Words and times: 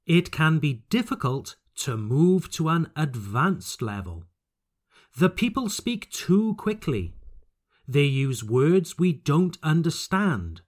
it 0.07 0.31
can 0.31 0.61
be 0.61 0.85
difficult 0.89 1.57
to 1.75 1.97
move 1.97 2.51
to 2.53 2.69
an 2.69 2.91
advanced 2.95 3.83
level. 3.83 4.25
The 5.19 5.29
people 5.29 5.69
speak 5.69 6.11
too 6.11 6.55
quickly. 6.55 7.15
They 7.89 8.05
use 8.05 8.45
words 8.45 8.99
we 8.99 9.13
don't 9.13 9.59
understand. 9.63 10.63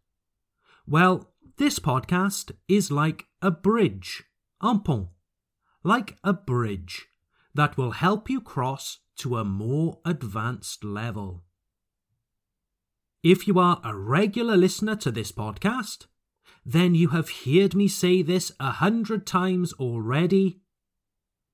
Well, 0.87 1.31
this 1.57 1.79
podcast 1.79 2.51
is 2.67 2.91
like 2.91 3.27
a 3.41 3.53
bridge, 3.53 4.25
un 4.61 4.81
pont, 4.81 5.09
like 5.85 6.17
a 6.25 6.33
bridge 6.33 7.07
that 7.55 7.77
will 7.77 7.93
help 7.93 8.29
you 8.29 8.41
cross 8.41 8.99
to 9.17 9.37
a 9.37 9.45
more 9.45 9.99
advanced 10.05 10.85
level. 10.85 11.45
If 13.23 13.47
you 13.49 13.59
are 13.59 13.81
a 13.83 13.97
regular 13.97 14.57
listener 14.57 14.97
to 14.97 15.11
this 15.11 15.33
podcast, 15.33 16.07
then 16.67 16.95
you 16.95 17.09
have 17.09 17.45
heard 17.45 17.75
me 17.75 17.89
say 17.89 18.23
this 18.23 18.53
a 18.61 18.73
hundred 18.73 19.27
times 19.27 19.73
already. 19.75 20.61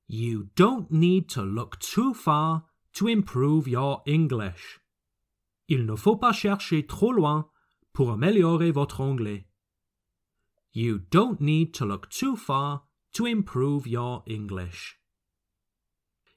You 0.08 0.48
don't 0.56 0.91
need 0.91 1.28
to 1.30 1.42
look 1.42 1.78
too 1.78 2.14
far 2.14 2.64
to 2.94 3.06
improve 3.06 3.69
your 3.69 4.02
English. 4.06 4.80
Il 5.69 5.86
ne 5.86 5.94
faut 5.94 6.16
pas 6.16 6.32
chercher 6.32 6.88
trop 6.88 7.12
loin 7.12 7.46
pour 7.92 8.10
améliorer 8.10 8.72
votre 8.72 9.00
anglais. 9.00 9.46
You 10.72 10.98
don't 11.10 11.41
need 11.41 11.72
to 11.75 11.84
look 11.84 12.10
too 12.10 12.36
far 12.36 12.82
to 13.12 13.26
improve 13.26 13.86
your 13.86 14.22
English. 14.26 15.00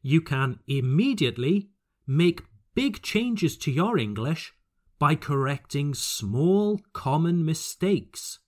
You 0.03 0.21
can 0.21 0.59
immediately 0.67 1.69
make 2.05 2.43
big 2.75 3.01
changes 3.01 3.57
to 3.59 3.71
your 3.71 3.97
English 3.97 4.53
by 4.99 5.15
correcting 5.15 5.93
small 5.93 6.81
common 6.91 7.45
mistakes. 7.45 8.39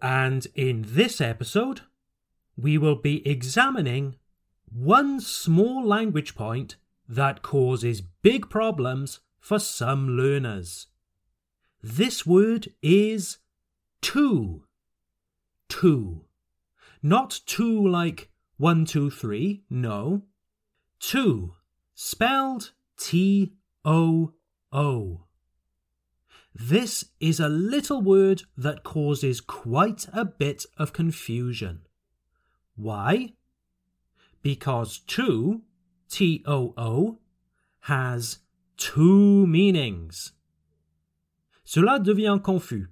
And 0.00 0.46
in 0.54 0.84
this 0.86 1.20
episode, 1.20 1.82
we 2.56 2.78
will 2.78 2.94
be 2.96 3.26
examining 3.28 4.16
one 4.70 5.20
small 5.20 5.84
language 5.84 6.34
point 6.34 6.76
that 7.08 7.42
causes 7.42 8.00
big 8.00 8.48
problems 8.48 9.20
for 9.40 9.58
some 9.58 10.16
learners. 10.16 10.86
This 11.82 12.24
word 12.24 12.68
is 12.82 13.38
too. 14.00 14.62
Too. 15.68 16.24
Not 17.02 17.40
two 17.46 17.88
like 17.88 18.30
one, 18.58 18.84
two, 18.84 19.10
three, 19.10 19.64
no. 19.68 20.22
Too, 21.02 21.54
spelled 21.96 22.70
T 22.96 23.52
O 23.84 24.32
O. 24.72 25.24
This 26.54 27.06
is 27.18 27.40
a 27.40 27.48
little 27.48 28.00
word 28.00 28.44
that 28.56 28.84
causes 28.84 29.40
quite 29.40 30.06
a 30.12 30.24
bit 30.24 30.64
of 30.78 30.92
confusion. 30.92 31.80
Why? 32.76 33.34
Because 34.42 35.00
too, 35.00 35.62
T 36.08 36.44
O 36.46 36.72
O, 36.76 37.18
has 37.80 38.38
two 38.76 39.46
meanings. 39.48 40.32
Cela 41.64 41.98
devient 41.98 42.38
confus. 42.42 42.88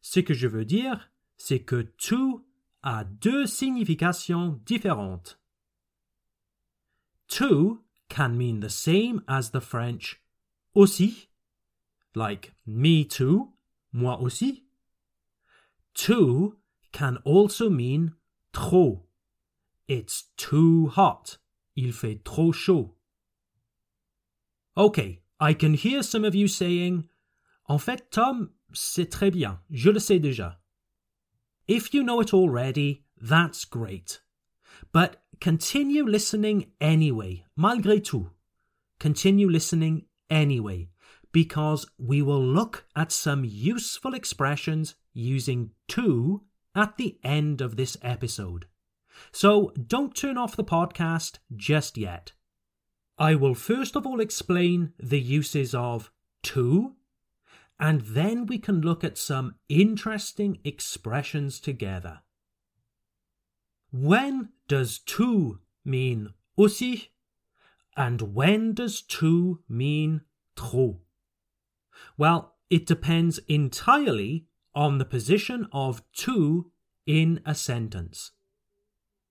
Ce 0.00 0.20
que 0.20 0.34
je 0.34 0.46
veux 0.46 0.64
dire, 0.64 1.10
c'est 1.36 1.66
que 1.66 1.82
too 1.98 2.44
a 2.84 3.02
deux 3.02 3.46
significations 3.46 4.60
différentes. 4.64 5.36
Too 7.28 7.80
can 8.08 8.36
mean 8.36 8.60
the 8.60 8.70
same 8.70 9.22
as 9.28 9.50
the 9.50 9.60
French 9.60 10.20
aussi 10.74 11.28
like 12.14 12.52
me 12.66 13.04
too, 13.04 13.52
moi 13.92 14.16
aussi. 14.20 14.64
Too 15.94 16.56
can 16.92 17.18
also 17.24 17.68
mean 17.68 18.14
trop. 18.52 19.04
It's 19.88 20.24
too 20.36 20.88
hot. 20.88 21.38
Il 21.76 21.92
fait 21.92 22.22
trop 22.24 22.52
chaud. 22.52 22.94
Okay, 24.76 25.20
I 25.40 25.54
can 25.54 25.74
hear 25.74 26.02
some 26.02 26.24
of 26.24 26.34
you 26.34 26.48
saying, 26.48 27.08
En 27.68 27.78
fait, 27.78 28.10
Tom, 28.10 28.50
c'est 28.72 29.10
très 29.10 29.30
bien. 29.30 29.58
Je 29.70 29.90
le 29.90 29.98
sais 29.98 30.20
déjà. 30.20 30.56
If 31.66 31.94
you 31.94 32.02
know 32.02 32.20
it 32.20 32.34
already, 32.34 33.04
that's 33.20 33.64
great. 33.64 34.20
But 34.92 35.22
continue 35.44 36.06
listening 36.06 36.64
anyway, 36.80 37.44
malgré 37.54 38.02
tout. 38.02 38.30
Continue 38.98 39.46
listening 39.46 40.06
anyway 40.30 40.88
because 41.32 41.86
we 41.98 42.22
will 42.22 42.42
look 42.42 42.86
at 42.96 43.12
some 43.12 43.44
useful 43.44 44.14
expressions 44.14 44.94
using 45.12 45.68
too 45.86 46.40
at 46.74 46.96
the 46.96 47.18
end 47.22 47.60
of 47.60 47.76
this 47.76 47.94
episode. 48.00 48.64
So 49.32 49.70
don't 49.86 50.16
turn 50.16 50.38
off 50.38 50.56
the 50.56 50.64
podcast 50.64 51.40
just 51.54 51.98
yet. 51.98 52.32
I 53.18 53.34
will 53.34 53.54
first 53.54 53.96
of 53.96 54.06
all 54.06 54.20
explain 54.20 54.94
the 54.98 55.20
uses 55.20 55.74
of 55.74 56.10
too, 56.42 56.94
and 57.78 58.00
then 58.00 58.46
we 58.46 58.56
can 58.56 58.80
look 58.80 59.04
at 59.04 59.18
some 59.18 59.56
interesting 59.68 60.56
expressions 60.64 61.60
together. 61.60 62.20
When 63.92 64.48
does 64.68 64.98
too 64.98 65.60
mean 65.84 66.34
aussi? 66.58 67.10
And 67.96 68.34
when 68.34 68.74
does 68.74 69.02
too 69.02 69.62
mean 69.68 70.22
trop? 70.56 71.00
Well, 72.16 72.54
it 72.70 72.86
depends 72.86 73.38
entirely 73.48 74.46
on 74.74 74.98
the 74.98 75.04
position 75.04 75.68
of 75.72 76.02
too 76.12 76.72
in 77.06 77.40
a 77.46 77.54
sentence. 77.54 78.32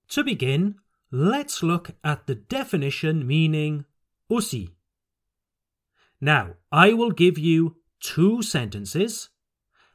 To 0.08 0.24
begin, 0.24 0.76
let's 1.10 1.62
look 1.62 1.90
at 2.02 2.26
the 2.26 2.34
definition 2.34 3.26
meaning 3.26 3.84
aussi. 4.30 4.70
Now, 6.20 6.54
I 6.72 6.92
will 6.92 7.10
give 7.10 7.38
you 7.38 7.76
two 8.00 8.42
sentences, 8.42 9.30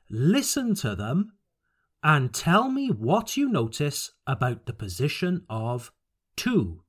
listen 0.10 0.76
to 0.76 0.96
them, 0.96 1.34
and 2.02 2.34
tell 2.34 2.70
me 2.70 2.90
what 2.90 3.36
you 3.36 3.50
notice 3.50 4.12
about 4.26 4.66
the 4.66 4.74
position 4.74 5.46
of 5.50 5.92
too. 6.36 6.84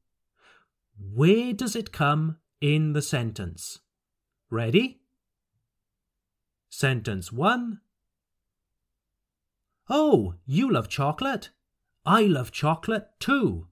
where 1.14 1.52
does 1.52 1.74
it 1.74 1.92
come 1.92 2.36
in 2.60 2.92
the 2.92 3.02
sentence? 3.02 3.80
Ready? 4.50 5.00
Sentence 6.68 7.32
1. 7.32 7.80
Oh, 9.88 10.34
you 10.46 10.70
love 10.70 10.88
chocolate? 10.88 11.50
I 12.04 12.22
love 12.22 12.52
chocolate 12.52 13.08
too. 13.18 13.66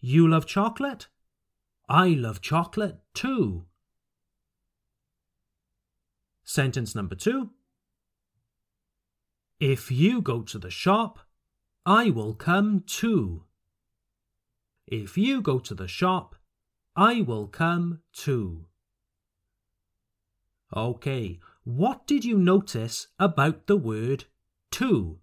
You 0.00 0.28
love 0.28 0.46
chocolate? 0.46 1.08
I 1.88 2.08
love 2.08 2.40
chocolate 2.40 2.98
too. 3.14 3.64
Sentence 6.44 6.94
number 6.94 7.14
two. 7.14 7.50
If 9.58 9.90
you 9.90 10.20
go 10.20 10.42
to 10.42 10.58
the 10.58 10.70
shop, 10.70 11.20
I 11.86 12.10
will 12.10 12.34
come 12.34 12.82
too. 12.86 13.44
If 14.86 15.16
you 15.16 15.40
go 15.40 15.58
to 15.60 15.74
the 15.74 15.88
shop, 15.88 16.34
I 16.94 17.22
will 17.22 17.46
come 17.46 18.00
too. 18.12 18.66
Okay, 20.74 21.40
what 21.64 22.06
did 22.06 22.24
you 22.24 22.38
notice 22.38 23.08
about 23.18 23.66
the 23.66 23.76
word 23.76 24.24
too? 24.70 25.18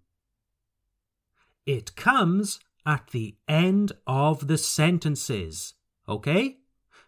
It 1.66 1.94
comes 1.96 2.60
at 2.84 3.08
the 3.12 3.36
end 3.48 3.92
of 4.06 4.48
the 4.48 4.58
sentences, 4.58 5.74
okay? 6.08 6.58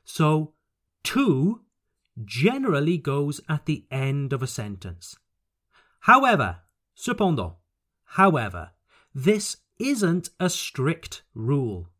So, 0.04 0.54
too 1.02 1.62
generally 2.24 2.96
goes 2.96 3.40
at 3.48 3.66
the 3.66 3.84
end 3.90 4.32
of 4.32 4.42
a 4.42 4.46
sentence. 4.46 5.16
However, 6.00 6.60
cependant, 6.96 7.52
however, 8.04 8.70
this 9.14 9.58
isn't 9.78 10.30
a 10.40 10.50
strict 10.50 11.22
rule. 11.34 11.90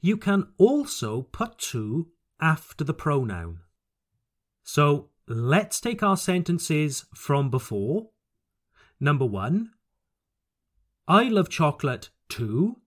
You 0.00 0.18
can 0.18 0.48
also 0.58 1.22
put 1.22 1.58
too 1.58 2.08
after 2.40 2.84
the 2.84 2.92
pronoun. 2.92 3.60
So 4.62 5.10
let's 5.26 5.80
take 5.80 6.02
our 6.02 6.16
sentences 6.16 7.06
from 7.14 7.50
before. 7.50 8.10
Number 9.00 9.24
one, 9.24 9.70
I 11.08 11.24
love 11.24 11.48
chocolate 11.48 12.10
too. 12.28 12.80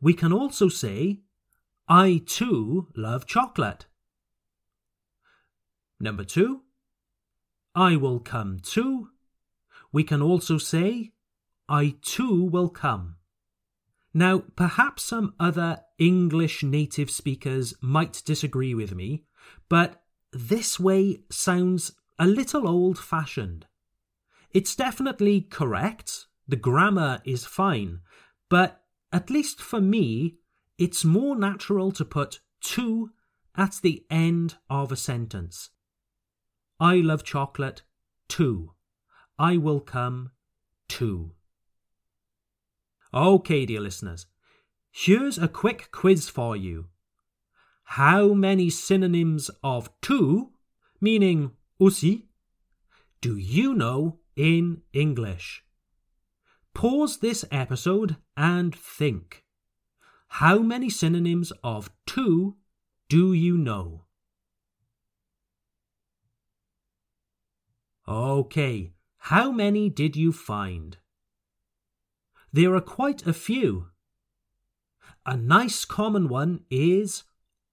We 0.00 0.12
can 0.12 0.32
also 0.32 0.68
say, 0.68 1.20
I 1.88 2.22
too 2.26 2.88
love 2.94 3.26
chocolate. 3.26 3.86
Number 5.98 6.24
two, 6.24 6.62
I 7.74 7.96
will 7.96 8.20
come 8.20 8.60
too. 8.60 9.08
We 9.94 10.02
can 10.02 10.20
also 10.20 10.58
say, 10.58 11.12
I 11.68 11.94
too 12.02 12.42
will 12.46 12.68
come. 12.68 13.14
Now, 14.12 14.42
perhaps 14.56 15.04
some 15.04 15.34
other 15.38 15.82
English 15.98 16.64
native 16.64 17.12
speakers 17.12 17.74
might 17.80 18.20
disagree 18.24 18.74
with 18.74 18.92
me, 18.92 19.22
but 19.68 20.02
this 20.32 20.80
way 20.80 21.20
sounds 21.30 21.92
a 22.18 22.26
little 22.26 22.66
old 22.66 22.98
fashioned. 22.98 23.66
It's 24.50 24.74
definitely 24.74 25.42
correct, 25.42 26.26
the 26.48 26.56
grammar 26.56 27.22
is 27.24 27.44
fine, 27.44 28.00
but 28.48 28.82
at 29.12 29.30
least 29.30 29.60
for 29.60 29.80
me, 29.80 30.38
it's 30.76 31.04
more 31.04 31.36
natural 31.36 31.92
to 31.92 32.04
put 32.04 32.40
too 32.60 33.12
at 33.56 33.78
the 33.80 34.04
end 34.10 34.56
of 34.68 34.90
a 34.90 34.96
sentence. 34.96 35.70
I 36.80 36.96
love 36.96 37.22
chocolate 37.22 37.82
too. 38.26 38.73
I 39.38 39.56
will 39.56 39.80
come 39.80 40.30
too. 40.88 41.32
Okay, 43.12 43.66
dear 43.66 43.80
listeners, 43.80 44.26
here's 44.90 45.38
a 45.38 45.48
quick 45.48 45.90
quiz 45.90 46.28
for 46.28 46.56
you. 46.56 46.86
How 47.84 48.32
many 48.34 48.70
synonyms 48.70 49.50
of 49.62 49.88
too, 50.00 50.50
meaning 51.00 51.52
aussi, 51.80 52.26
do 53.20 53.36
you 53.36 53.74
know 53.74 54.18
in 54.36 54.82
English? 54.92 55.64
Pause 56.74 57.18
this 57.18 57.44
episode 57.50 58.16
and 58.36 58.74
think. 58.74 59.44
How 60.28 60.58
many 60.58 60.90
synonyms 60.90 61.52
of 61.62 61.90
too 62.06 62.56
do 63.08 63.32
you 63.32 63.56
know? 63.56 64.04
Okay, 68.08 68.92
how 69.28 69.50
many 69.50 69.88
did 69.88 70.16
you 70.16 70.32
find? 70.32 70.98
There 72.52 72.74
are 72.74 72.82
quite 72.82 73.26
a 73.26 73.32
few. 73.32 73.86
A 75.24 75.34
nice 75.34 75.86
common 75.86 76.28
one 76.28 76.60
is 76.70 77.22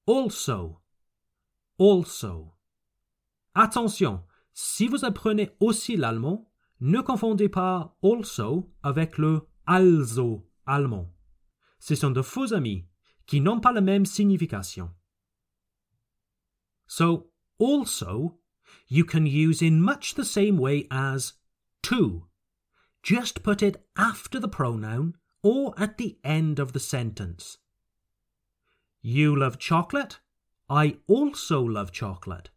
also. 0.06 0.80
Also. 1.78 2.54
Attention, 3.54 4.22
si 4.54 4.88
vous 4.88 5.04
apprenez 5.04 5.50
aussi 5.60 5.98
l'allemand, 5.98 6.48
ne 6.80 7.02
confondez 7.02 7.50
pas 7.50 7.98
also 8.02 8.72
avec 8.82 9.18
le 9.18 9.42
also 9.68 10.48
allemand. 10.66 11.10
Ce 11.80 11.96
sont 11.96 12.12
de 12.12 12.22
faux 12.22 12.54
amis 12.54 12.86
qui 13.28 13.42
n'ont 13.42 13.60
pas 13.60 13.74
la 13.74 13.82
même 13.82 14.06
signification. 14.06 14.90
So, 16.88 17.30
also 17.60 18.40
you 18.88 19.04
can 19.04 19.26
use 19.26 19.62
in 19.62 19.82
much 19.82 20.16
the 20.16 20.24
same 20.24 20.58
way 20.58 20.88
as 20.90 21.34
too. 21.82 22.26
Just 23.04 23.44
put 23.44 23.62
it 23.62 23.86
after 23.98 24.40
the 24.40 24.48
pronoun 24.48 25.16
or 25.44 25.74
at 25.78 25.98
the 25.98 26.18
end 26.24 26.60
of 26.60 26.74
the 26.74 26.80
sentence. 26.80 27.58
You 29.02 29.36
love 29.36 29.58
chocolate? 29.58 30.20
I 30.70 30.98
also 31.08 31.62
love 31.62 31.92
chocolate. 31.92 32.50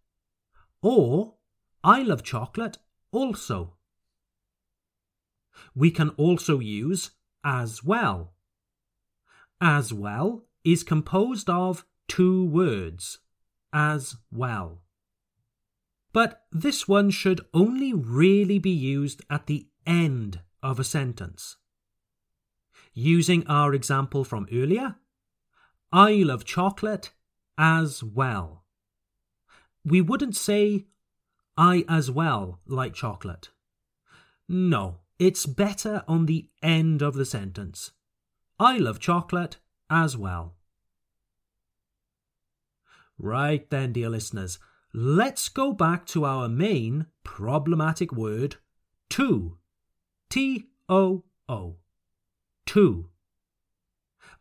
Or, 0.82 1.34
I 1.82 2.02
love 2.02 2.22
chocolate 2.22 2.78
also. 3.10 3.76
We 5.74 5.90
can 5.90 6.10
also 6.10 6.58
use 6.58 7.12
as 7.42 7.82
well. 7.82 8.34
As 9.60 9.92
well 9.92 10.44
is 10.62 10.82
composed 10.82 11.48
of 11.48 11.86
two 12.06 12.44
words, 12.44 13.18
as 13.72 14.16
well 14.30 14.83
but 16.14 16.44
this 16.52 16.86
one 16.86 17.10
should 17.10 17.40
only 17.52 17.92
really 17.92 18.60
be 18.60 18.70
used 18.70 19.20
at 19.28 19.46
the 19.46 19.66
end 19.84 20.40
of 20.62 20.78
a 20.78 20.84
sentence. 20.84 21.56
Using 22.94 23.44
our 23.48 23.74
example 23.74 24.22
from 24.22 24.46
earlier, 24.52 24.94
I 25.92 26.12
love 26.12 26.44
chocolate 26.44 27.12
as 27.58 28.04
well. 28.04 28.64
We 29.84 30.00
wouldn't 30.00 30.36
say, 30.36 30.86
I 31.56 31.84
as 31.88 32.12
well 32.12 32.60
like 32.64 32.94
chocolate. 32.94 33.50
No, 34.48 35.00
it's 35.18 35.46
better 35.46 36.04
on 36.06 36.26
the 36.26 36.48
end 36.62 37.02
of 37.02 37.14
the 37.14 37.24
sentence. 37.24 37.90
I 38.60 38.78
love 38.78 39.00
chocolate 39.00 39.56
as 39.90 40.16
well. 40.16 40.54
Right 43.18 43.68
then, 43.68 43.92
dear 43.92 44.10
listeners, 44.10 44.60
let's 44.94 45.48
go 45.48 45.72
back 45.72 46.06
to 46.06 46.24
our 46.24 46.48
main 46.48 47.06
problematic 47.24 48.12
word, 48.12 48.56
too. 49.10 49.58
T 50.30 50.68
O 50.88 51.24
O. 51.48 51.76
Too. 52.64 53.10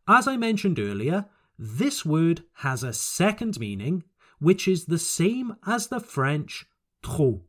As 0.08 0.28
I 0.28 0.38
mentioned 0.38 0.80
earlier, 0.80 1.26
this 1.58 2.06
word 2.06 2.44
has 2.56 2.84
a 2.84 2.94
second 2.94 3.60
meaning, 3.60 4.04
which 4.40 4.68
is 4.68 4.86
the 4.86 5.00
same 5.00 5.56
as 5.66 5.88
the 5.88 6.00
French 6.00 6.66
trop. 7.02 7.42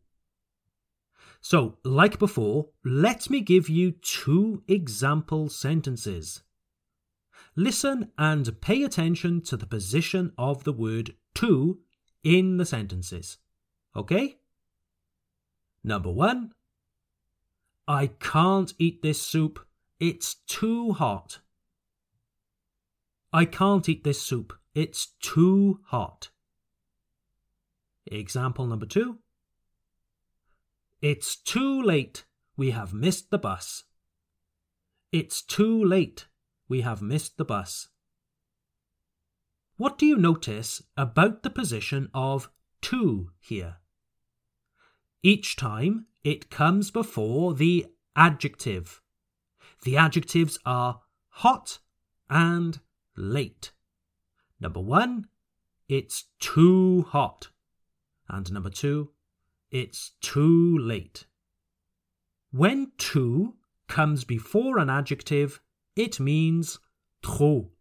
So, 1.41 1.79
like 1.85 2.19
before, 2.19 2.69
let 2.85 3.29
me 3.29 3.41
give 3.41 3.69
you 3.69 3.93
two 3.93 4.63
example 4.67 5.49
sentences. 5.51 6.43
Listen 7.55 8.11
and 8.17 8.61
pay 8.61 8.83
attention 8.83 9.43
to 9.43 9.57
the 9.57 9.67
position 9.67 10.33
of 10.39 10.65
the 10.65 10.73
word 10.73 11.15
too 11.35 11.81
in 12.25 12.57
the 12.57 12.67
sentences. 12.67 13.39
Okay? 13.95 14.39
Number 15.85 16.11
one, 16.11 16.53
I 17.87 18.07
can't 18.07 18.73
eat 18.79 19.03
this 19.03 19.21
soup. 19.21 19.61
It's 20.01 20.37
too 20.47 20.93
hot. 20.93 21.39
I 23.33 23.45
can't 23.45 23.89
eat 23.89 24.03
this 24.03 24.21
soup. 24.21 24.55
It's 24.75 25.07
too 25.21 25.81
hot. 25.87 26.31
Example 28.07 28.67
number 28.67 28.87
two. 28.87 29.19
It's 31.01 31.37
too 31.37 31.83
late. 31.83 32.25
We 32.57 32.71
have 32.71 32.95
missed 32.95 33.31
the 33.31 33.39
bus. 33.39 33.85
It's 35.13 35.43
too 35.43 35.85
late. 35.85 36.27
We 36.69 36.81
have 36.81 37.03
missed 37.03 37.37
the 37.37 37.45
bus. 37.45 37.89
What 39.77 39.99
do 39.99 40.07
you 40.07 40.17
notice 40.17 40.83
about 40.97 41.43
the 41.43 41.51
position 41.51 42.09
of 42.15 42.49
too 42.81 43.31
here? 43.41 43.79
Each 45.23 45.57
time 45.57 46.07
it 46.23 46.49
comes 46.49 46.93
before 46.93 47.55
the 47.55 47.87
adjective. 48.15 49.01
The 49.83 49.97
adjectives 49.97 50.61
are 50.65 51.01
hot 51.29 51.81
and 52.31 52.79
late. 53.17 53.73
Number 54.61 54.81
one, 54.81 55.27
it's 55.89 56.27
too 56.39 57.03
hot. 57.09 57.49
And 58.29 58.53
number 58.53 58.71
two, 58.71 59.11
it's 59.73 60.13
too 60.21 60.79
late. 60.79 61.27
When 62.53 62.93
too 62.97 63.55
comes 63.89 64.23
before 64.23 64.79
an 64.79 64.89
adjective, 64.89 65.61
it 65.97 66.21
means 66.21 66.79
trop. 67.23 67.74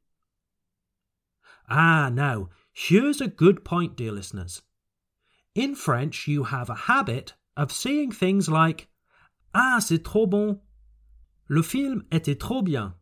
Ah, 1.75 2.12
now, 2.13 2.50
here's 2.72 3.20
a 3.20 3.27
good 3.27 3.65
point, 3.65 3.96
dear 3.96 4.12
listeners. 4.12 4.62
In 5.56 5.74
French, 5.74 6.27
you 6.27 6.44
have 6.44 6.70
a 6.70 6.86
habit 6.86 7.34
of 7.58 7.72
saying 7.72 8.12
things 8.12 8.48
like 8.48 8.89
Ah, 9.56 9.80
c'est 9.80 10.03
trop 10.03 10.30
bon. 10.30 10.60
Le 11.50 11.63
film 11.63 12.06
était 12.12 12.39
trop 12.39 12.63
bien. 12.63 12.94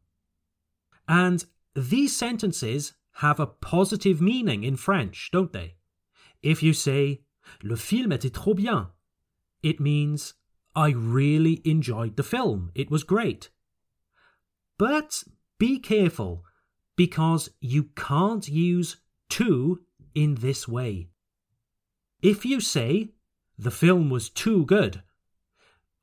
And 1.05 1.43
these 1.75 2.15
sentences 2.15 2.93
have 3.15 3.41
a 3.41 3.45
positive 3.45 4.21
meaning 4.21 4.63
in 4.63 4.77
French, 4.77 5.29
don't 5.33 5.51
they? 5.51 5.75
If 6.41 6.63
you 6.63 6.71
say 6.71 7.23
Le 7.63 7.75
film 7.75 8.11
était 8.13 8.31
trop 8.31 8.55
bien, 8.55 8.87
it 9.61 9.81
means 9.81 10.33
I 10.77 10.91
really 10.91 11.61
enjoyed 11.65 12.15
the 12.15 12.23
film. 12.23 12.71
It 12.73 12.89
was 12.89 13.03
great. 13.03 13.49
But 14.77 15.25
be 15.59 15.77
careful 15.77 16.45
because 16.95 17.49
you 17.59 17.85
can't 17.95 18.47
use 18.47 18.97
too 19.29 19.81
in 20.13 20.35
this 20.35 20.67
way. 20.67 21.07
If 22.21 22.45
you 22.45 22.59
say 22.59 23.09
the 23.57 23.71
film 23.71 24.09
was 24.09 24.29
too 24.29 24.65
good, 24.65 25.01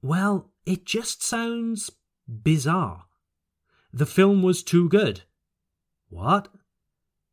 well, 0.02 0.50
it 0.64 0.85
just 0.85 1.23
sounds 1.23 1.90
bizarre. 2.26 3.04
The 3.92 4.07
film 4.07 4.42
was 4.42 4.62
too 4.62 4.88
good. 4.88 5.23
What? 6.09 6.49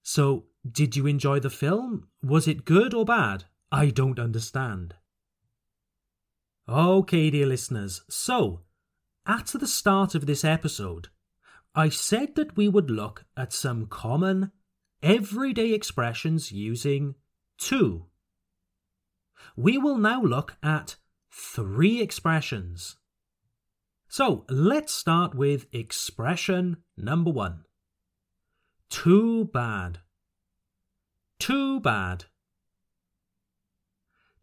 So, 0.03 0.45
did 0.69 0.95
you 0.95 1.05
enjoy 1.05 1.39
the 1.39 1.49
film? 1.49 2.07
Was 2.23 2.47
it 2.47 2.65
good 2.65 2.93
or 2.93 3.05
bad? 3.05 3.45
I 3.71 3.89
don't 3.89 4.19
understand. 4.19 4.95
Okay, 6.67 7.29
dear 7.29 7.45
listeners, 7.45 8.01
so 8.09 8.61
at 9.27 9.47
the 9.47 9.67
start 9.67 10.15
of 10.15 10.25
this 10.25 10.43
episode, 10.43 11.09
I 11.75 11.89
said 11.89 12.35
that 12.35 12.55
we 12.55 12.69
would 12.69 12.89
look 12.89 13.25
at 13.35 13.51
some 13.51 13.87
common, 13.87 14.51
everyday 15.03 15.73
expressions 15.73 16.51
using 16.51 17.15
too. 17.57 18.05
We 19.57 19.77
will 19.77 19.97
now 19.97 20.21
look 20.21 20.55
at 20.63 20.95
three 21.29 22.01
expressions. 22.01 22.95
So 24.07 24.45
let's 24.49 24.93
start 24.93 25.35
with 25.35 25.67
expression 25.73 26.77
number 26.95 27.31
one. 27.31 27.65
Too 28.89 29.45
bad. 29.45 29.99
Too 31.39 31.81
bad. 31.81 32.25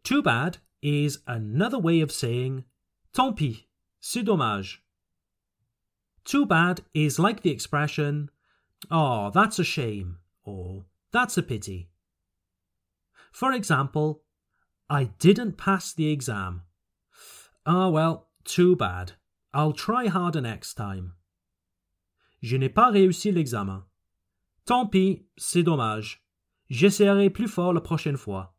Too 0.03 0.21
bad 0.21 0.57
is 0.83 1.19
another 1.25 1.79
way 1.79 2.01
of 2.01 2.11
saying 2.11 2.65
tant 3.13 3.37
pis, 3.37 3.63
c'est 3.99 4.21
dommage. 4.23 4.82
Too 6.25 6.45
bad 6.45 6.81
is 6.93 7.19
like 7.19 7.41
the 7.41 7.51
expression, 7.51 8.29
oh, 8.89 9.29
that's 9.31 9.59
a 9.59 9.63
shame, 9.63 10.19
or 10.43 10.85
that's 11.11 11.37
a 11.37 11.43
pity. 11.43 11.89
For 13.31 13.51
example, 13.51 14.23
I 14.89 15.05
didn't 15.19 15.57
pass 15.57 15.93
the 15.93 16.09
exam. 16.11 16.61
Ah, 17.65 17.87
oh, 17.87 17.89
well, 17.89 18.27
too 18.43 18.75
bad. 18.75 19.13
I'll 19.53 19.73
try 19.73 20.07
harder 20.07 20.41
next 20.41 20.75
time. 20.75 21.13
Je 22.41 22.57
n'ai 22.57 22.69
pas 22.69 22.91
réussi 22.91 23.31
l'examen. 23.31 23.83
Tant 24.65 24.87
pis, 24.87 25.25
c'est 25.37 25.63
dommage. 25.63 26.23
J'essaierai 26.69 27.29
plus 27.29 27.47
fort 27.47 27.73
la 27.73 27.81
prochaine 27.81 28.17
fois. 28.17 28.53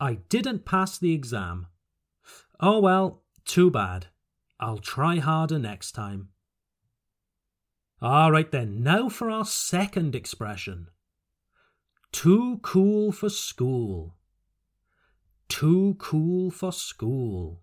I 0.00 0.18
didn't 0.28 0.64
pass 0.64 0.98
the 0.98 1.12
exam. 1.12 1.66
Oh 2.60 2.80
well, 2.80 3.22
too 3.44 3.70
bad. 3.70 4.06
I'll 4.60 4.78
try 4.78 5.18
harder 5.18 5.58
next 5.58 5.92
time. 5.92 6.28
All 8.00 8.30
right 8.30 8.50
then, 8.50 8.82
now 8.82 9.08
for 9.08 9.30
our 9.30 9.44
second 9.44 10.14
expression. 10.14 10.88
Too 12.12 12.58
cool 12.62 13.12
for 13.12 13.28
school. 13.28 14.16
Too 15.48 15.96
cool 15.98 16.50
for 16.50 16.72
school. 16.72 17.62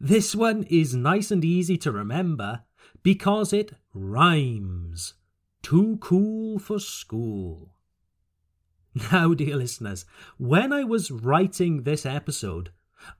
This 0.00 0.34
one 0.34 0.64
is 0.64 0.94
nice 0.94 1.30
and 1.30 1.44
easy 1.44 1.76
to 1.78 1.92
remember 1.92 2.62
because 3.02 3.52
it 3.52 3.72
rhymes. 3.94 5.14
Too 5.62 5.98
cool 6.00 6.58
for 6.58 6.78
school. 6.78 7.74
Now, 9.12 9.32
dear 9.34 9.56
listeners, 9.56 10.04
when 10.38 10.72
I 10.72 10.82
was 10.82 11.10
writing 11.10 11.82
this 11.82 12.04
episode, 12.04 12.70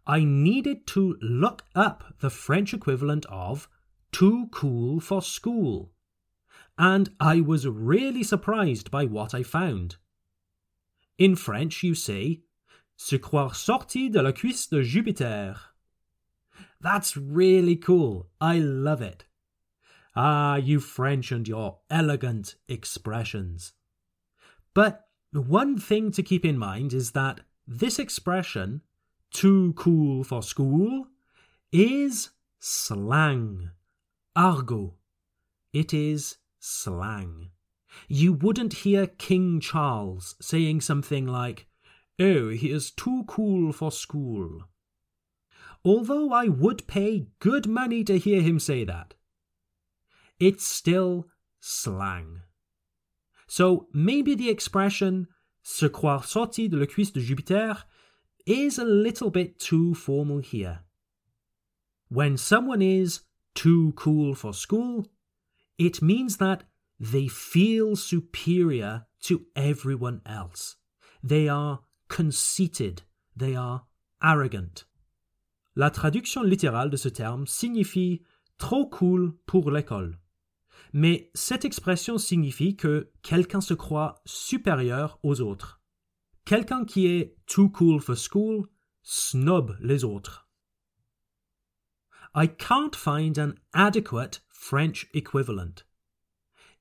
I 0.07 0.25
needed 0.25 0.87
to 0.89 1.17
look 1.21 1.65
up 1.75 2.15
the 2.21 2.31
French 2.31 2.75
equivalent 2.75 3.27
of 3.27 3.69
too 4.13 4.49
cool 4.51 5.01
for 5.01 5.23
school. 5.23 5.93
And 6.77 7.11
I 7.21 7.41
was 7.41 7.67
really 7.67 8.23
surprised 8.23 8.91
by 8.91 9.05
what 9.05 9.35
I 9.35 9.43
found. 9.43 9.97
In 11.19 11.35
French, 11.35 11.83
you 11.83 11.95
say, 11.95 12.43
se 12.97 13.19
croire 13.19 13.55
sorti 13.55 14.09
de 14.09 14.23
la 14.23 14.33
cuisse 14.33 14.67
de 14.67 14.83
Jupiter. 14.83 15.57
That's 16.81 17.17
really 17.17 17.77
cool. 17.77 18.29
I 18.41 18.59
love 18.59 19.03
it. 19.03 19.25
Ah, 20.15 20.57
you 20.57 20.81
French 20.81 21.33
and 21.33 21.47
your 21.47 21.79
elegant 21.91 22.57
expressions. 22.69 23.73
But 24.75 25.07
one 25.33 25.79
thing 25.79 26.11
to 26.13 26.23
keep 26.23 26.45
in 26.45 26.59
mind 26.59 26.93
is 26.93 27.13
that 27.13 27.41
this 27.67 27.99
expression, 27.99 28.83
too 29.33 29.73
cool 29.75 30.25
for 30.25 30.43
school, 30.43 31.07
is 31.73 32.31
slang, 32.59 33.71
argot. 34.35 34.93
It 35.73 35.93
is 35.93 36.39
slang. 36.59 37.51
You 38.09 38.33
wouldn't 38.33 38.85
hear 38.85 39.07
King 39.07 39.61
Charles 39.61 40.35
saying 40.41 40.81
something 40.81 41.27
like, 41.27 41.67
Oh, 42.19 42.49
he 42.49 42.71
is 42.71 42.91
too 42.91 43.25
cool 43.27 43.73
for 43.73 43.93
school. 43.93 44.65
Although 45.85 46.33
I 46.33 46.49
would 46.49 46.87
pay 46.87 47.29
good 47.39 47.69
money 47.69 48.03
to 48.05 48.19
hear 48.19 48.43
him 48.43 48.59
say 48.59 48.85
that. 48.85 49.15
It's 50.41 50.67
still 50.67 51.29
slang. 51.61 52.43
So 53.47 53.89
maybe 53.93 54.35
the 54.35 54.51
expression 54.51 55.29
se 55.63 55.89
croire 55.89 56.25
sorti 56.25 56.69
de 56.69 56.77
la 56.77 56.87
cuisse 56.87 57.13
de 57.13 57.21
Jupiter 57.21 57.85
is 58.49 58.79
a 58.79 58.85
little 58.85 59.31
bit 59.31 59.59
too 59.59 59.95
formal 59.95 60.39
here. 60.39 60.81
When 62.09 62.37
someone 62.39 62.81
is 62.81 63.21
too 63.55 63.93
cool 63.95 64.35
for 64.35 64.55
school, 64.55 65.07
it 65.77 66.01
means 66.01 66.39
that 66.39 66.65
they 66.99 67.29
feel 67.29 67.95
superior 67.95 69.07
to 69.25 69.47
everyone 69.55 70.23
else. 70.25 70.77
They 71.23 71.49
are 71.49 71.81
conceited. 72.09 73.03
They 73.37 73.55
are 73.55 73.85
arrogant. 74.23 74.85
La 75.77 75.91
traduction 75.91 76.43
littérale 76.43 76.91
de 76.91 76.97
ce 76.97 77.09
terme 77.09 77.47
signifie 77.47 78.23
trop 78.59 78.87
cool 78.87 79.35
pour 79.47 79.71
l'école. 79.71 80.19
Mais 80.93 81.31
cette 81.35 81.67
expression 81.67 82.17
signifie 82.17 82.77
que 82.77 83.11
quelqu'un 83.23 83.61
se 83.61 83.75
croit 83.75 84.23
supérieur 84.25 85.19
aux 85.23 85.41
autres. 85.41 85.78
Quelqu'un 86.49 86.87
qui 86.87 87.07
est 87.09 87.37
too 87.47 87.69
cool 87.69 88.01
for 88.01 88.17
school 88.17 88.69
snob 89.03 89.77
les 89.83 90.03
autres. 90.03 90.47
I 92.35 92.47
can't 92.47 92.97
find 92.97 93.37
an 93.37 93.59
adequate 93.75 94.41
French 94.49 95.05
equivalent. 95.13 95.83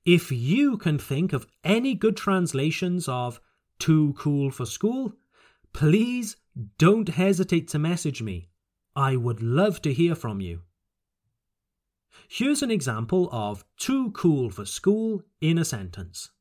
If 0.05 0.31
you 0.31 0.77
can 0.77 0.97
think 0.97 1.33
of 1.33 1.47
any 1.65 1.95
good 1.95 2.15
translations 2.15 3.09
of 3.09 3.41
too 3.77 4.13
cool 4.17 4.51
for 4.51 4.65
school, 4.65 5.12
please 5.74 6.38
don't 6.77 7.09
hesitate 7.09 7.67
to 7.67 7.77
message 7.77 8.21
me. 8.21 8.47
I 8.95 9.17
would 9.17 9.43
love 9.43 9.81
to 9.81 9.93
hear 9.93 10.15
from 10.15 10.39
you. 10.39 10.62
Here's 12.29 12.63
an 12.63 12.71
example 12.71 13.27
of 13.33 13.65
too 13.75 14.12
cool 14.12 14.50
for 14.50 14.63
school 14.63 15.24
in 15.41 15.57
a 15.57 15.65
sentence. 15.65 16.31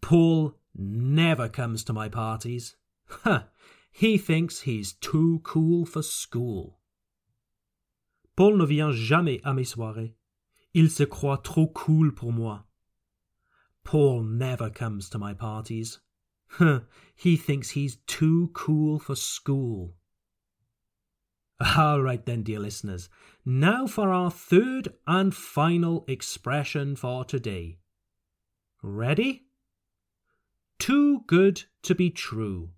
Paul 0.00 0.61
never 0.74 1.48
comes 1.48 1.84
to 1.84 1.92
my 1.92 2.08
parties. 2.08 2.76
Ha! 3.24 3.48
He 3.90 4.16
thinks 4.16 4.60
he's 4.60 4.94
too 4.94 5.40
cool 5.44 5.84
for 5.84 6.02
school. 6.02 6.78
Paul 8.36 8.56
ne 8.56 8.64
vient 8.64 8.92
jamais 8.92 9.42
à 9.42 9.54
mes 9.54 9.68
soirées. 9.68 10.14
Il 10.72 10.90
se 10.90 11.04
croit 11.04 11.42
trop 11.42 11.68
cool 11.68 12.12
pour 12.14 12.32
moi. 12.32 12.64
Paul 13.84 14.24
never 14.24 14.70
comes 14.70 15.10
to 15.10 15.18
my 15.18 15.34
parties. 15.34 15.98
he 17.14 17.36
thinks 17.36 17.70
he's 17.70 17.96
too 18.06 18.50
cool 18.54 18.98
for 18.98 19.14
school. 19.14 19.94
All 21.76 22.02
right, 22.02 22.24
then, 22.24 22.42
dear 22.42 22.60
listeners. 22.60 23.08
Now 23.44 23.86
for 23.86 24.08
our 24.10 24.30
third 24.30 24.94
and 25.06 25.34
final 25.34 26.04
expression 26.08 26.96
for 26.96 27.24
today. 27.24 27.78
Ready? 28.82 29.44
Too 30.82 31.20
good 31.28 31.62
to 31.84 31.94
be 31.94 32.10
true. 32.10 32.70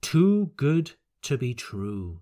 Too 0.00 0.52
good 0.56 0.92
to 1.20 1.36
be 1.36 1.52
true. 1.52 2.20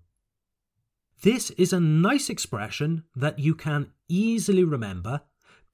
This 1.21 1.51
is 1.51 1.71
a 1.71 1.79
nice 1.79 2.29
expression 2.29 3.05
that 3.15 3.39
you 3.39 3.55
can 3.55 3.93
easily 4.09 4.65
remember 4.65 5.21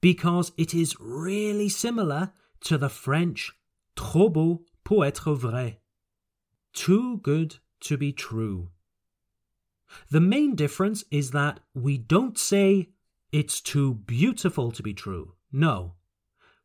because 0.00 0.52
it 0.56 0.74
is 0.74 0.94
really 1.00 1.68
similar 1.68 2.30
to 2.66 2.78
the 2.78 2.88
French 2.88 3.52
trop 3.96 4.34
beau 4.34 4.62
pour 4.84 5.04
être 5.04 5.34
vrai. 5.36 5.80
Too 6.72 7.18
good 7.18 7.56
to 7.80 7.96
be 7.96 8.12
true. 8.12 8.68
The 10.12 10.20
main 10.20 10.54
difference 10.54 11.02
is 11.10 11.32
that 11.32 11.58
we 11.74 11.98
don't 11.98 12.38
say 12.38 12.90
it's 13.32 13.60
too 13.60 13.94
beautiful 13.94 14.70
to 14.70 14.84
be 14.84 14.94
true. 14.94 15.34
No. 15.50 15.94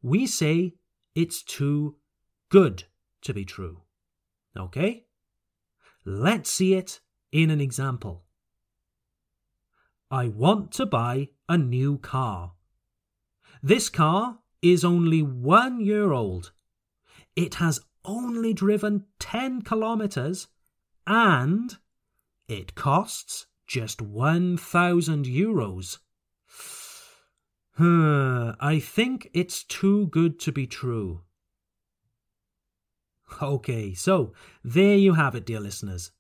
We 0.04 0.28
say 0.28 0.76
it's 1.16 1.42
too 1.42 1.96
good 2.54 2.84
to 3.20 3.34
be 3.34 3.44
true. 3.44 3.80
Okay? 4.56 5.06
Let's 6.06 6.52
see 6.52 6.76
it 6.76 7.00
in 7.32 7.50
an 7.50 7.60
example. 7.60 8.26
I 10.12 10.28
want 10.28 10.72
to 10.74 10.86
buy 10.86 11.30
a 11.50 11.58
new 11.58 11.98
car. 11.98 12.52
This 13.64 13.90
car 13.90 14.38
is 14.62 14.86
only 14.86 15.24
one 15.24 15.84
year 15.84 16.12
old. 16.12 16.52
It 17.36 17.56
has 17.56 17.80
only 18.06 18.54
driven 18.54 19.06
10 19.18 19.64
kilometers 19.64 20.48
and 21.08 21.76
it 22.48 22.76
costs 22.76 23.48
just 23.66 24.00
1,000 24.00 25.26
euros. 25.26 25.98
I 28.60 28.80
think 28.80 29.32
it's 29.34 29.64
too 29.64 30.06
good 30.06 30.40
to 30.42 30.52
be 30.52 30.68
true. 30.68 31.22
Okay, 33.42 33.94
so 33.94 34.34
there 34.64 34.96
you 34.96 35.14
have 35.14 35.36
it, 35.36 35.46
dear 35.46 35.60
listeners. 35.60 36.12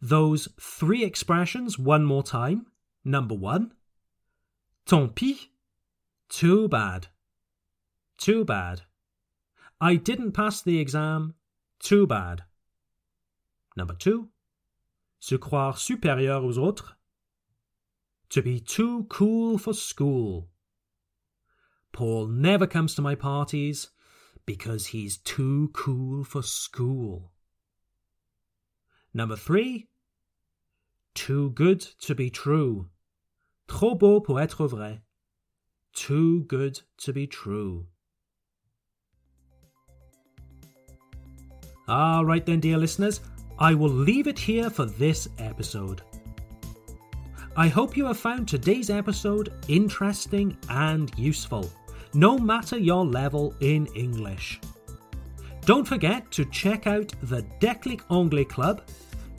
Those 0.00 0.48
three 0.60 1.04
expressions 1.04 1.78
one 1.78 2.04
more 2.04 2.22
time. 2.22 2.66
Number 3.04 3.34
one, 3.34 3.72
tant 4.86 5.14
pis, 5.14 5.48
too 6.28 6.68
bad. 6.68 7.08
Too 8.18 8.44
bad. 8.44 8.82
I 9.80 9.96
didn't 9.96 10.32
pass 10.32 10.60
the 10.60 10.78
exam, 10.78 11.34
too 11.78 12.06
bad. 12.06 12.44
Number 13.76 13.94
two, 13.94 14.28
se 15.18 15.36
croire 15.38 15.78
supérieur 15.78 16.44
aux 16.44 16.58
autres. 16.58 16.94
To 18.30 18.42
be 18.42 18.60
too 18.60 19.04
cool 19.08 19.58
for 19.58 19.72
school. 19.72 20.48
Paul 21.92 22.28
never 22.28 22.66
comes 22.66 22.94
to 22.94 23.02
my 23.02 23.14
parties 23.14 23.90
because 24.46 24.88
he's 24.88 25.18
too 25.18 25.70
cool 25.72 26.24
for 26.24 26.42
school. 26.42 27.32
Number 29.12 29.36
three, 29.36 29.88
too 31.14 31.50
good 31.50 31.80
to 32.02 32.14
be 32.14 32.30
true. 32.30 32.88
Trop 33.68 33.98
beau 33.98 34.20
pour 34.20 34.40
être 34.40 34.68
vrai. 34.68 35.00
Too 35.92 36.44
good 36.44 36.80
to 36.98 37.12
be 37.12 37.26
true. 37.26 37.86
All 41.88 42.24
right, 42.24 42.46
then, 42.46 42.60
dear 42.60 42.78
listeners, 42.78 43.20
I 43.58 43.74
will 43.74 43.90
leave 43.90 44.28
it 44.28 44.38
here 44.38 44.70
for 44.70 44.86
this 44.86 45.28
episode. 45.38 46.02
I 47.56 47.66
hope 47.66 47.96
you 47.96 48.06
have 48.06 48.18
found 48.18 48.46
today's 48.46 48.90
episode 48.90 49.52
interesting 49.66 50.56
and 50.68 51.12
useful, 51.18 51.68
no 52.14 52.38
matter 52.38 52.78
your 52.78 53.04
level 53.04 53.54
in 53.60 53.86
English. 53.94 54.60
Don't 55.64 55.86
forget 55.86 56.30
to 56.32 56.44
check 56.46 56.86
out 56.86 57.12
the 57.22 57.42
Declic 57.60 58.00
Anglais 58.10 58.44
Club 58.44 58.82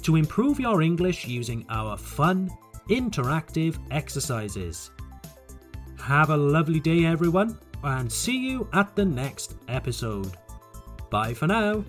to 0.04 0.16
improve 0.16 0.60
your 0.60 0.82
English 0.82 1.28
using 1.28 1.66
our 1.70 1.98
fun, 1.98 2.50
interactive 2.90 3.78
exercises. 3.92 4.92
Have 6.00 6.30
a 6.30 6.38
lovely 6.38 6.80
day, 6.80 7.06
everyone, 7.06 7.58
and 7.84 8.12
see 8.12 8.38
you 8.38 8.68
at 8.74 8.96
the 8.96 9.06
next 9.06 9.56
episode. 9.68 10.38
Bye 11.10 11.34
for 11.34 11.48
now. 11.48 11.84